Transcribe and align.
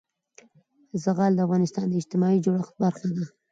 زغال 1.03 1.31
د 1.35 1.39
افغانستان 1.47 1.85
د 1.89 1.93
اجتماعي 2.01 2.39
جوړښت 2.45 2.73
برخه 2.83 3.07
ده. 3.15 3.25